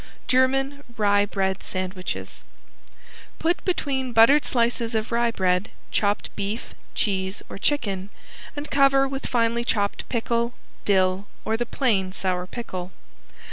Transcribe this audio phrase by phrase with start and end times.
[0.25, 2.43] ~GERMAN RYE BREAD SANDWICHES~
[3.37, 8.09] Put between buttered slices of rye bread chopped beef, cheese or chicken,
[8.55, 12.91] and cover with finely chopped pickle, dill or the plain sour pickle.